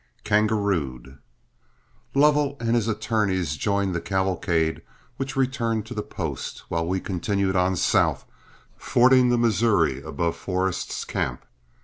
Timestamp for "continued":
6.99-7.55